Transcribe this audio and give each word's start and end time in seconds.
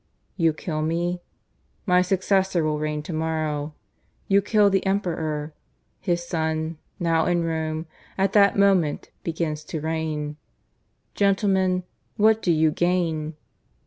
You 0.35 0.51
kill 0.51 0.81
me? 0.81 1.21
My 1.85 2.01
successor 2.01 2.63
will 2.63 2.79
reign 2.79 3.03
to 3.03 3.13
morrow.... 3.13 3.75
You 4.27 4.41
kill 4.41 4.71
the 4.71 4.83
Emperor; 4.83 5.53
his 5.99 6.25
son, 6.27 6.79
now 6.99 7.27
in 7.27 7.43
Rome, 7.43 7.85
at 8.17 8.33
that 8.33 8.57
moment 8.57 9.11
begins 9.21 9.63
to 9.65 9.79
reign. 9.79 10.37
Gentlemen, 11.13 11.83
what 12.17 12.41
do 12.41 12.51
you 12.51 12.71
gain? 12.71 13.35